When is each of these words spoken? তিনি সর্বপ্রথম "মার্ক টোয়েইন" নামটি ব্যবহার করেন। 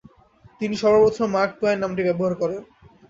তিনি 0.61 0.75
সর্বপ্রথম 0.81 1.27
"মার্ক 1.35 1.51
টোয়েইন" 1.59 1.79
নামটি 1.81 2.01
ব্যবহার 2.07 2.33
করেন। 2.41 2.61